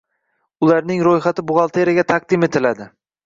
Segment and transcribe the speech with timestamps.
[0.67, 2.89] Ularning ro‘yxati buxgalteriyaga taqdim etiladi.